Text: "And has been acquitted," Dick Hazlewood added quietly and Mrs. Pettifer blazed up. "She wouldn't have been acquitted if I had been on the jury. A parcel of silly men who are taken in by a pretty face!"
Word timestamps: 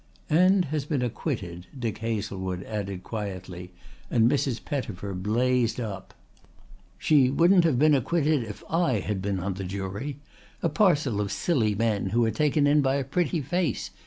"And 0.31 0.65
has 0.73 0.85
been 0.85 1.03
acquitted," 1.03 1.67
Dick 1.77 1.99
Hazlewood 1.99 2.63
added 2.63 3.03
quietly 3.03 3.71
and 4.09 4.27
Mrs. 4.27 4.65
Pettifer 4.65 5.13
blazed 5.13 5.79
up. 5.79 6.15
"She 6.97 7.29
wouldn't 7.29 7.63
have 7.65 7.77
been 7.77 7.93
acquitted 7.93 8.43
if 8.43 8.63
I 8.67 8.93
had 9.01 9.21
been 9.21 9.39
on 9.39 9.53
the 9.53 9.63
jury. 9.63 10.17
A 10.63 10.69
parcel 10.69 11.21
of 11.21 11.31
silly 11.31 11.75
men 11.75 12.07
who 12.07 12.25
are 12.25 12.31
taken 12.31 12.65
in 12.65 12.81
by 12.81 12.95
a 12.95 13.03
pretty 13.03 13.41
face!" 13.43 13.91